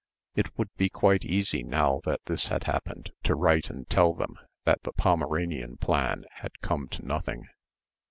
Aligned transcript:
It 0.33 0.57
would 0.57 0.73
be 0.77 0.89
quite 0.89 1.23
easy 1.23 1.61
now 1.61 2.01
that 2.05 2.21
this 2.25 2.47
had 2.47 2.63
happened 2.63 3.11
to 3.21 3.35
write 3.35 3.69
and 3.69 3.87
tell 3.87 4.15
them 4.15 4.35
that 4.65 4.81
the 4.81 4.93
Pomerania 4.93 5.67
plan 5.79 6.25
had 6.37 6.59
come 6.61 6.87
to 6.93 7.05
nothing. 7.05 7.45